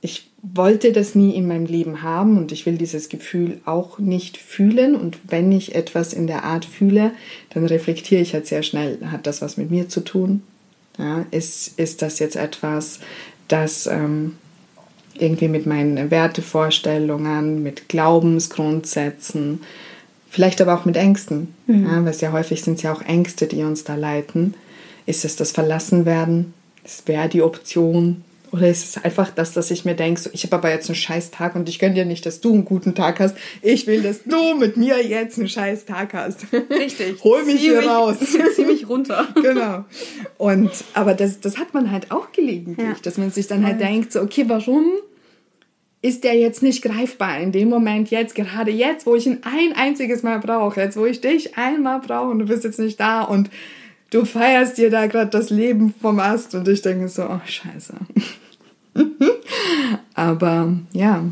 [0.00, 4.36] ich wollte das nie in meinem Leben haben und ich will dieses Gefühl auch nicht
[4.36, 4.94] fühlen.
[4.94, 7.12] Und wenn ich etwas in der Art fühle,
[7.50, 10.42] dann reflektiere ich halt sehr schnell, hat das was mit mir zu tun?
[10.96, 12.98] Ja, ist, ist das jetzt etwas,
[13.46, 14.36] das ähm,
[15.14, 19.60] irgendwie mit meinen Wertevorstellungen, mit Glaubensgrundsätzen,
[20.30, 21.86] vielleicht aber auch mit Ängsten, mhm.
[21.86, 24.54] ja, weil es ja häufig sind es ja auch Ängste, die uns da leiten.
[25.06, 26.52] Ist es das Verlassenwerden?
[26.82, 30.44] Das wäre die Option, oder ist es einfach das, dass ich mir denke, so, ich
[30.44, 32.94] habe aber jetzt einen scheiß Tag und ich gönne dir nicht, dass du einen guten
[32.94, 33.36] Tag hast.
[33.62, 36.46] Ich will, dass du mit mir jetzt einen scheiß Tag hast.
[36.70, 37.16] Richtig.
[37.24, 38.16] Hol mich zieh hier mich, raus.
[38.56, 39.28] Zieh mich runter.
[39.34, 39.84] genau.
[40.38, 42.96] Und, aber das, das hat man halt auch gelegentlich, ja.
[43.02, 44.86] dass man sich dann halt denkt, so, okay, warum
[46.08, 49.76] ist der jetzt nicht greifbar in dem Moment jetzt, gerade jetzt, wo ich ihn ein
[49.76, 53.22] einziges Mal brauche, jetzt, wo ich dich einmal brauche und du bist jetzt nicht da
[53.22, 53.50] und
[54.10, 57.94] du feierst dir da gerade das Leben vom Ast und ich denke so, oh scheiße.
[60.14, 61.24] Aber ja,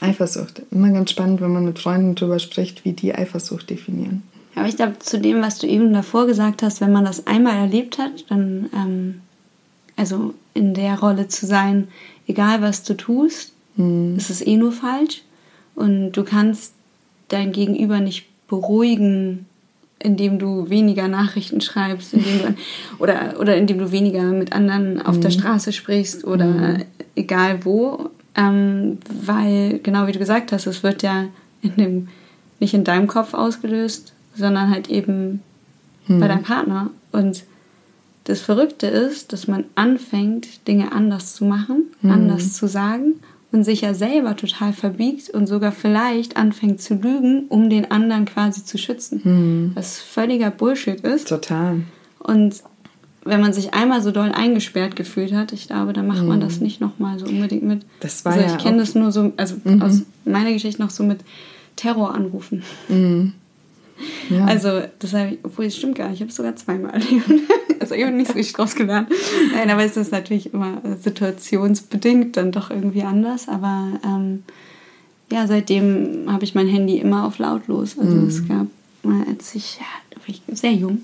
[0.00, 0.62] Eifersucht.
[0.70, 4.24] Immer ganz spannend, wenn man mit Freunden darüber spricht, wie die Eifersucht definieren.
[4.54, 7.56] Aber ich glaube, zu dem, was du eben davor gesagt hast, wenn man das einmal
[7.56, 9.20] erlebt hat, dann, ähm,
[9.96, 11.88] also in der Rolle zu sein,
[12.26, 14.16] egal was du tust, mhm.
[14.16, 15.22] ist es eh nur falsch.
[15.74, 16.74] Und du kannst
[17.28, 19.46] dein Gegenüber nicht beruhigen,
[19.98, 22.54] indem du weniger Nachrichten schreibst, indem du,
[22.98, 25.20] oder, oder indem du weniger mit anderen auf mhm.
[25.22, 26.84] der Straße sprichst oder mhm.
[27.14, 28.10] egal wo.
[28.34, 31.26] Ähm, weil, genau wie du gesagt hast, es wird ja
[31.60, 32.08] in dem,
[32.60, 35.42] nicht in deinem Kopf ausgelöst, sondern halt eben
[36.08, 36.20] mhm.
[36.20, 36.90] bei deinem Partner.
[37.12, 37.44] Und
[38.24, 42.10] das Verrückte ist, dass man anfängt, Dinge anders zu machen, mhm.
[42.10, 43.14] anders zu sagen
[43.52, 48.24] und sich ja selber total verbiegt und sogar vielleicht anfängt zu lügen, um den anderen
[48.24, 49.20] quasi zu schützen.
[49.22, 49.72] Mhm.
[49.74, 51.28] Was völliger Bullshit ist.
[51.28, 51.82] Total.
[52.18, 52.62] Und
[53.24, 56.56] wenn man sich einmal so doll eingesperrt gefühlt hat, ich glaube, dann macht man das
[56.56, 56.62] mhm.
[56.64, 57.84] nicht nochmal so unbedingt mit.
[58.00, 59.82] Das war also ich ja kenne das nur so, also mhm.
[59.82, 61.20] aus meiner Geschichte noch so mit
[61.76, 62.62] Terroranrufen.
[62.88, 63.34] Mhm.
[64.30, 64.44] Ja.
[64.46, 67.30] Also, das habe ich, obwohl es stimmt gar nicht, ich habe es sogar zweimal erlebt.
[67.80, 69.08] also, ich habe nicht so richtig draus gelernt.
[69.52, 73.48] Nein, aber es ist natürlich immer situationsbedingt dann doch irgendwie anders.
[73.48, 74.44] Aber ähm,
[75.30, 77.98] ja, seitdem habe ich mein Handy immer auf lautlos.
[77.98, 78.28] Also, mhm.
[78.28, 78.66] es gab
[79.02, 79.86] mal, als ich, ja,
[80.16, 81.00] war ich sehr jung,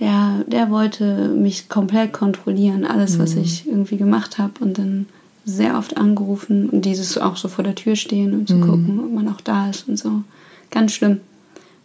[0.00, 3.42] der, der wollte mich komplett kontrollieren, alles, was mhm.
[3.42, 4.52] ich irgendwie gemacht habe.
[4.60, 5.06] Und dann
[5.44, 8.60] sehr oft angerufen und dieses auch so vor der Tür stehen und zu mhm.
[8.62, 10.22] gucken, ob man auch da ist und so.
[10.70, 11.20] Ganz schlimm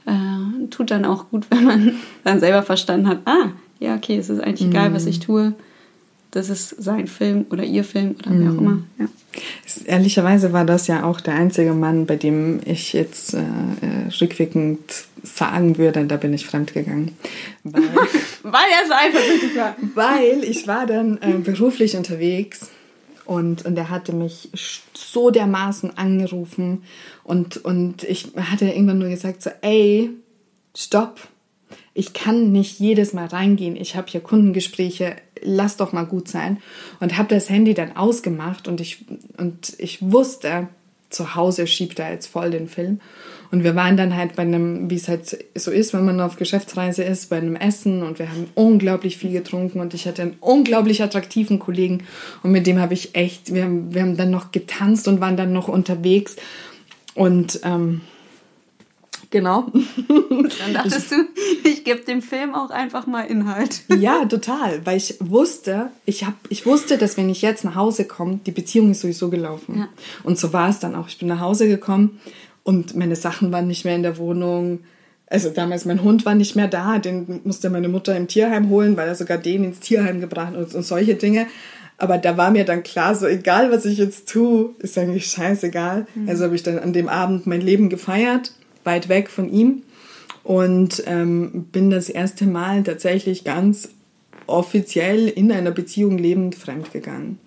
[0.09, 4.29] äh, tut dann auch gut, wenn man dann selber verstanden hat, ah, ja, okay, es
[4.29, 5.23] ist eigentlich egal, was ich mhm.
[5.23, 5.53] tue.
[6.31, 8.59] Das ist sein Film oder ihr Film oder wer auch mhm.
[8.59, 8.77] immer.
[8.99, 9.05] Ja.
[9.85, 14.79] Ehrlicherweise war das ja auch der einzige Mann, bei dem ich jetzt äh, äh rückwirkend
[15.23, 17.13] sagen würde, da bin ich fremdgegangen.
[17.63, 17.83] Weil,
[18.43, 19.75] weil er so eifersüchtig war.
[19.95, 22.69] Weil ich war dann äh, beruflich unterwegs
[23.29, 24.49] und, und er hatte mich
[24.95, 26.81] so dermaßen angerufen
[27.23, 30.09] und, und ich hatte irgendwann nur gesagt so, ey,
[30.75, 31.27] stopp,
[31.93, 33.75] ich kann nicht jedes Mal reingehen.
[33.75, 36.57] Ich habe hier Kundengespräche, lass doch mal gut sein.
[36.99, 39.05] Und habe das Handy dann ausgemacht und ich,
[39.37, 40.67] und ich wusste,
[41.11, 42.99] zu Hause schiebt er jetzt voll den Film.
[43.51, 46.35] Und wir waren dann halt bei einem, wie es halt so ist, wenn man auf
[46.35, 50.35] Geschäftsreise ist, bei einem Essen und wir haben unglaublich viel getrunken und ich hatte einen
[50.39, 52.03] unglaublich attraktiven Kollegen
[52.43, 55.35] und mit dem habe ich echt, wir haben, wir haben dann noch getanzt und waren
[55.35, 56.35] dann noch unterwegs
[57.15, 58.01] und ähm,
[59.31, 59.67] Genau.
[60.07, 61.15] Dann dachtest du,
[61.63, 63.83] ich gebe dem Film auch einfach mal Inhalt.
[63.95, 68.05] Ja, total, weil ich wusste, ich hab, ich wusste, dass wenn ich jetzt nach Hause
[68.05, 69.77] komme, die Beziehung ist sowieso gelaufen.
[69.77, 69.89] Ja.
[70.23, 71.07] Und so war es dann auch.
[71.09, 72.19] Ich bin nach Hause gekommen
[72.69, 74.81] und meine Sachen waren nicht mehr in der Wohnung.
[75.25, 78.95] Also damals mein Hund war nicht mehr da, den musste meine Mutter im Tierheim holen,
[78.95, 81.47] weil er sogar den ins Tierheim gebracht und, und solche Dinge.
[81.97, 86.05] Aber da war mir dann klar, so egal was ich jetzt tue, ist eigentlich scheißegal.
[86.13, 86.29] Mhm.
[86.29, 88.53] Also habe ich dann an dem Abend mein Leben gefeiert,
[88.83, 89.81] weit weg von ihm.
[90.43, 93.89] Und ähm, bin das erste Mal tatsächlich ganz
[94.45, 97.39] offiziell in einer Beziehung lebend fremdgegangen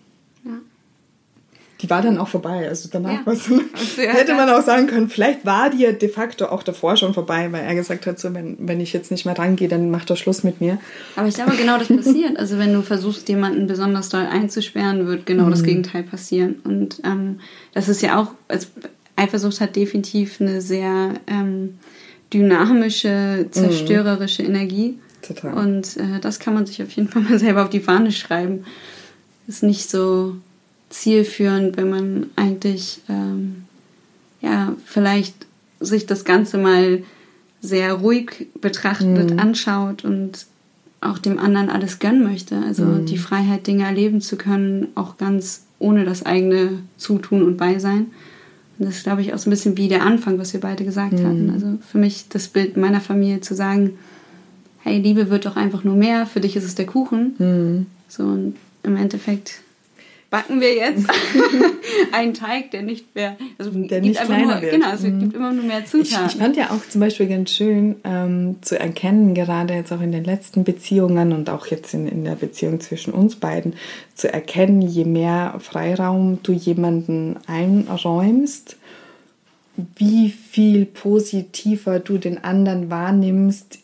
[1.82, 2.68] die war dann auch vorbei.
[2.68, 3.20] Also danach ja.
[3.24, 3.48] was,
[3.96, 7.50] hätte man auch sagen können, vielleicht war die ja de facto auch davor schon vorbei,
[7.50, 10.16] weil er gesagt hat, so, wenn, wenn ich jetzt nicht mehr rangehe, dann macht er
[10.16, 10.78] Schluss mit mir.
[11.16, 12.38] Aber ich glaube, genau das passiert.
[12.38, 15.50] Also wenn du versuchst, jemanden besonders doll einzusperren, wird genau mhm.
[15.50, 16.60] das Gegenteil passieren.
[16.62, 17.40] Und ähm,
[17.74, 18.68] das ist ja auch, also
[19.16, 21.78] Eifersucht hat definitiv eine sehr ähm,
[22.32, 24.48] dynamische, zerstörerische mhm.
[24.50, 24.98] Energie.
[25.20, 25.54] Total.
[25.54, 28.64] Und äh, das kann man sich auf jeden Fall mal selber auf die Fahne schreiben.
[29.48, 30.36] Ist nicht so
[30.92, 33.64] zielführend, wenn man eigentlich ähm,
[34.40, 35.34] ja vielleicht
[35.80, 37.02] sich das Ganze mal
[37.60, 39.38] sehr ruhig betrachtet, mhm.
[39.38, 40.46] anschaut und
[41.00, 42.56] auch dem anderen alles gönnen möchte.
[42.64, 43.06] Also mhm.
[43.06, 48.06] die Freiheit, Dinge erleben zu können, auch ganz ohne das eigene Zutun und Beisein.
[48.78, 50.84] Und das ist, glaube ich, auch so ein bisschen wie der Anfang, was wir beide
[50.84, 51.26] gesagt mhm.
[51.26, 51.50] hatten.
[51.50, 53.98] Also für mich das Bild meiner Familie zu sagen,
[54.80, 57.34] hey, Liebe wird doch einfach nur mehr, für dich ist es der Kuchen.
[57.38, 57.86] Mhm.
[58.08, 59.60] So und im Endeffekt
[60.32, 61.06] backen wir jetzt
[62.12, 64.72] einen Teig, der nicht mehr, also der nicht kleiner nur, wird.
[64.72, 65.20] Genau, es mhm.
[65.20, 66.26] gibt immer nur mehr Zutaten.
[66.26, 70.00] Ich, ich, fand ja auch zum Beispiel ganz schön ähm, zu erkennen, gerade jetzt auch
[70.00, 73.74] in den letzten Beziehungen und auch jetzt in, in der Beziehung zwischen uns beiden,
[74.14, 78.78] zu erkennen, je mehr Freiraum du jemanden einräumst,
[79.96, 83.80] wie viel positiver du den anderen wahrnimmst,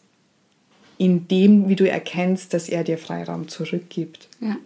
[0.96, 4.28] indem, wie du erkennst, dass er dir Freiraum zurückgibt.
[4.40, 4.56] Ja.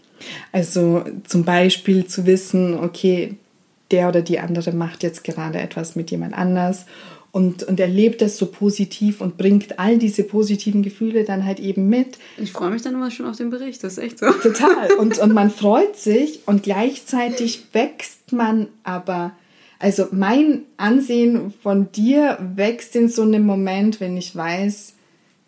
[0.53, 3.37] Also zum Beispiel zu wissen, okay,
[3.91, 6.87] der oder die andere macht jetzt gerade etwas mit jemand anders
[7.33, 11.89] und, und erlebt das so positiv und bringt all diese positiven Gefühle dann halt eben
[11.89, 12.19] mit.
[12.37, 14.31] Ich freue mich dann immer schon auf den Bericht, das ist echt so.
[14.31, 14.93] Total.
[14.99, 19.33] Und, und man freut sich und gleichzeitig wächst man aber
[19.79, 24.95] Also mein Ansehen von dir wächst in so einem Moment, wenn ich weiß,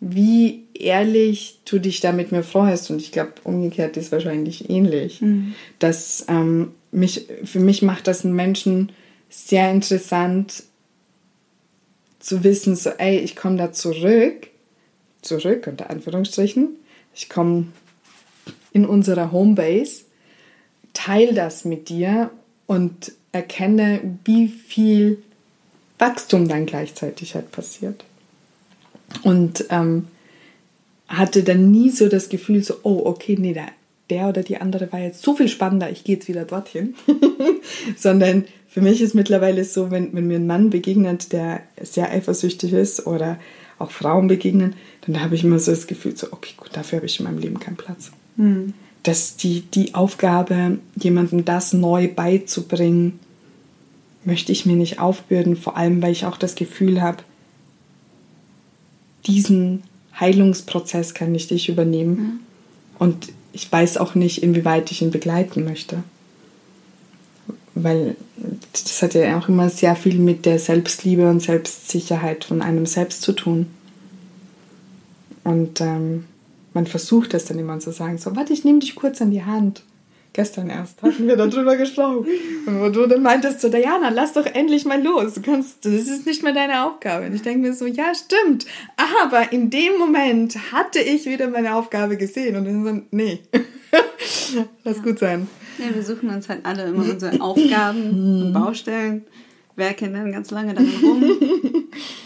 [0.01, 2.91] wie ehrlich du dich da mit mir freust.
[2.91, 5.21] Und ich glaube, umgekehrt ist wahrscheinlich ähnlich.
[5.21, 5.55] Mhm.
[5.79, 8.91] Dass ähm, mich, für mich macht das einen Menschen
[9.29, 10.63] sehr interessant
[12.19, 14.47] zu wissen, so, ey, ich komme da zurück,
[15.21, 16.69] zurück unter Anführungsstrichen,
[17.13, 17.67] ich komme
[18.71, 20.03] in unserer Homebase,
[20.93, 22.31] teile das mit dir
[22.65, 25.21] und erkenne, wie viel
[25.99, 28.03] Wachstum dann gleichzeitig halt passiert.
[29.23, 30.07] Und ähm,
[31.07, 33.67] hatte dann nie so das Gefühl, so, oh, okay, nee, der,
[34.09, 36.95] der oder die andere war jetzt so viel spannender, ich gehe jetzt wieder dorthin.
[37.97, 42.73] Sondern für mich ist mittlerweile so, wenn, wenn mir ein Mann begegnet, der sehr eifersüchtig
[42.73, 43.39] ist oder
[43.77, 47.05] auch Frauen begegnen, dann habe ich immer so das Gefühl, so, okay, gut, dafür habe
[47.05, 48.11] ich in meinem Leben keinen Platz.
[48.37, 48.73] Mhm.
[49.03, 53.19] Dass die, die Aufgabe, jemandem das neu beizubringen,
[54.23, 57.23] möchte ich mir nicht aufbürden, vor allem weil ich auch das Gefühl habe,
[59.27, 59.83] diesen
[60.19, 62.15] Heilungsprozess kann nicht ich übernehmen.
[62.15, 62.39] Mhm.
[62.99, 66.03] Und ich weiß auch nicht, inwieweit ich ihn begleiten möchte.
[67.73, 68.15] Weil
[68.71, 73.21] das hat ja auch immer sehr viel mit der Selbstliebe und Selbstsicherheit von einem selbst
[73.21, 73.67] zu tun.
[75.43, 76.25] Und ähm,
[76.73, 79.43] man versucht das dann immer zu sagen, so, warte, ich nehme dich kurz an die
[79.43, 79.83] Hand
[80.35, 82.27] gestern erst hatten wir darüber gesprochen.
[82.65, 85.35] Und wo du dann meintest so, Diana, lass doch endlich mal los.
[85.35, 87.25] Du kannst, das ist nicht mehr deine Aufgabe.
[87.25, 88.65] Und ich denke mir so, ja, stimmt.
[88.97, 92.55] Aber in dem Moment hatte ich wieder meine Aufgabe gesehen.
[92.57, 93.39] Und dann so, nee,
[94.83, 95.03] lass ja.
[95.03, 95.47] gut sein.
[95.77, 99.25] Ja, wir suchen uns halt alle immer unsere Aufgaben und Baustellen
[99.77, 101.23] werkeln dann ganz lange daran rum,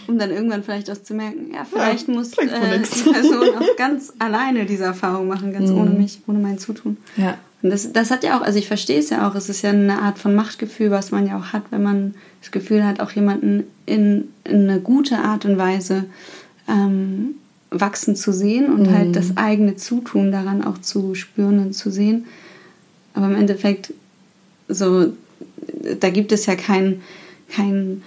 [0.07, 3.75] um dann irgendwann vielleicht auch zu merken, ja, vielleicht ja, muss äh, die Person auch
[3.75, 5.79] ganz alleine diese Erfahrung machen, ganz mhm.
[5.79, 6.97] ohne mich, ohne mein Zutun.
[7.17, 7.39] Ja.
[7.61, 9.71] Und das, das hat ja auch, also ich verstehe es ja auch, es ist ja
[9.71, 13.11] eine Art von Machtgefühl, was man ja auch hat, wenn man das Gefühl hat, auch
[13.11, 16.05] jemanden in, in eine gute Art und Weise
[16.69, 17.35] ähm,
[17.69, 18.93] wachsen zu sehen und mhm.
[18.93, 22.25] halt das eigene Zutun daran auch zu spüren und zu sehen.
[23.13, 23.93] Aber im Endeffekt,
[24.69, 25.13] so,
[25.99, 27.01] da gibt es ja kein,
[27.49, 28.03] kein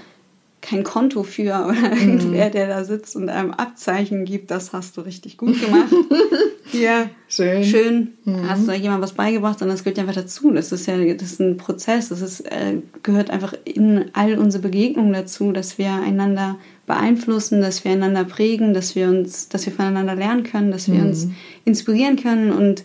[0.62, 2.00] kein Konto für oder mhm.
[2.00, 5.92] irgendwer, der da sitzt und einem Abzeichen gibt, das hast du richtig gut gemacht.
[6.72, 7.64] ja, schön.
[7.64, 8.48] Schön, mhm.
[8.48, 10.52] hast du jemand was beigebracht, sondern das gehört ja einfach dazu.
[10.52, 14.62] Das ist ja das ist ein Prozess, das ist, äh, gehört einfach in all unsere
[14.62, 19.72] Begegnungen dazu, dass wir einander beeinflussen, dass wir einander prägen, dass wir uns, dass wir
[19.72, 21.08] voneinander lernen können, dass wir mhm.
[21.08, 21.28] uns
[21.64, 22.84] inspirieren können und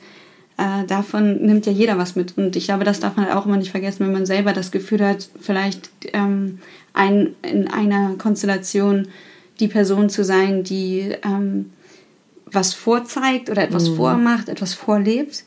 [0.57, 2.35] äh, davon nimmt ja jeder was mit.
[2.37, 4.71] Und ich glaube, das darf man halt auch immer nicht vergessen, wenn man selber das
[4.71, 6.57] Gefühl hat, vielleicht ähm,
[6.97, 9.07] ein, in einer Konstellation
[9.59, 11.71] die Person zu sein, die ähm,
[12.45, 13.95] was vorzeigt oder etwas mhm.
[13.95, 15.43] vormacht, etwas vorlebt,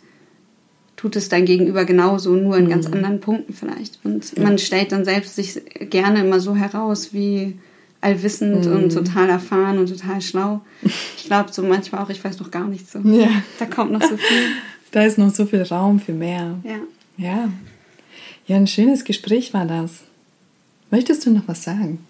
[0.96, 2.70] tut es dein Gegenüber genauso, nur in mhm.
[2.70, 3.98] ganz anderen Punkten vielleicht.
[4.04, 4.42] Und ja.
[4.42, 7.58] man stellt dann selbst sich gerne immer so heraus, wie
[8.00, 8.72] allwissend mhm.
[8.72, 10.60] und total erfahren und total schlau.
[11.16, 13.00] Ich glaube so manchmal auch, ich weiß noch gar nichts so.
[13.00, 13.28] Ja.
[13.58, 14.42] Da kommt noch so viel.
[14.92, 16.56] Da ist noch so viel Raum für mehr.
[16.64, 16.80] Ja.
[17.16, 17.48] Ja.
[18.48, 20.02] Ja, ein schönes Gespräch war das.
[20.90, 22.04] Möchtest du noch was sagen?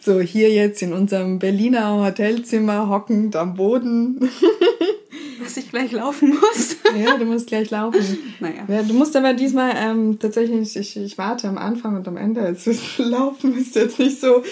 [0.00, 4.30] so, hier jetzt in unserem Berliner Hotelzimmer hockend am Boden.
[5.42, 6.76] Dass ich gleich laufen muss.
[6.98, 8.00] ja, du musst gleich laufen.
[8.40, 8.64] Naja.
[8.68, 12.40] Ja, du musst aber diesmal ähm, tatsächlich, ich, ich warte am Anfang und am Ende.
[12.40, 14.42] Es ist, Laufen ist jetzt nicht so,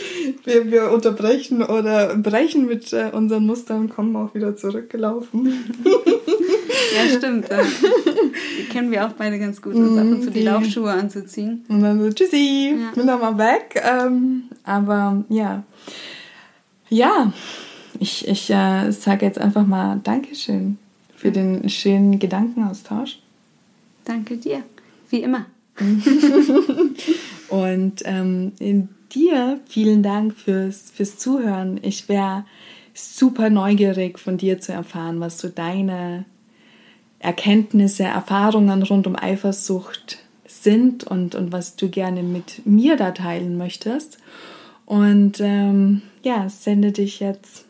[0.44, 5.52] wir, wir unterbrechen oder brechen mit äh, unseren Mustern und kommen auch wieder zurückgelaufen.
[6.96, 7.50] ja, stimmt.
[7.50, 7.56] Äh,
[8.74, 11.64] kennen wir auch beide ganz gut, uns ab und zu die mhm, Laufschuhe anzuziehen.
[11.68, 12.90] Und dann so, tschüssi, ja.
[12.92, 13.80] bin dann mal weg.
[13.80, 15.62] Ähm, aber ja.
[16.88, 17.32] Ja,
[18.00, 20.78] ich, ich äh, sage jetzt einfach mal Dankeschön
[21.14, 23.20] für den schönen Gedankenaustausch.
[24.04, 24.64] Danke dir,
[25.08, 25.46] wie immer.
[27.48, 31.78] und ähm, in dir vielen Dank fürs, fürs Zuhören.
[31.82, 32.44] Ich wäre
[32.92, 36.24] super neugierig von dir zu erfahren, was so deine
[37.24, 43.56] Erkenntnisse, Erfahrungen rund um Eifersucht sind und, und was du gerne mit mir da teilen
[43.56, 44.18] möchtest.
[44.86, 47.64] Und ähm, ja, sende dich jetzt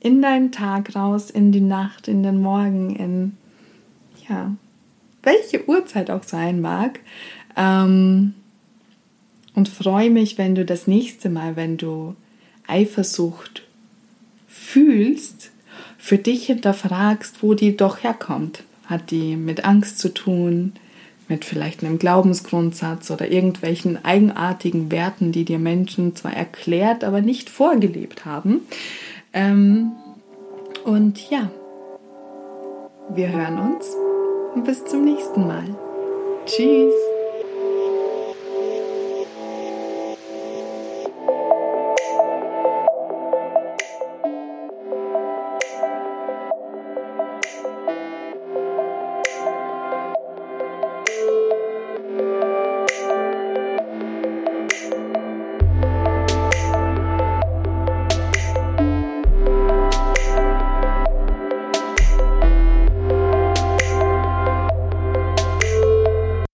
[0.00, 3.36] in deinen Tag raus, in die Nacht, in den Morgen, in
[4.28, 4.54] ja,
[5.22, 7.00] welche Uhrzeit auch sein mag.
[7.56, 8.34] Ähm,
[9.54, 12.14] und freue mich, wenn du das nächste Mal, wenn du
[12.66, 13.62] Eifersucht
[14.46, 15.50] fühlst,
[15.98, 18.62] für dich hinterfragst, wo die doch herkommt.
[18.86, 20.72] Hat die mit Angst zu tun,
[21.28, 27.48] mit vielleicht einem Glaubensgrundsatz oder irgendwelchen eigenartigen Werten, die dir Menschen zwar erklärt, aber nicht
[27.48, 28.60] vorgelebt haben.
[29.32, 29.92] Ähm,
[30.84, 31.50] und ja,
[33.14, 33.86] wir hören uns
[34.54, 35.64] und bis zum nächsten Mal.
[36.46, 37.13] Tschüss.